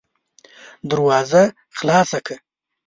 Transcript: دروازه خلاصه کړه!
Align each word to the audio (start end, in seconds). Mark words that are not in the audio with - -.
دروازه 0.89 1.43
خلاصه 1.77 2.19
کړه! 2.25 2.37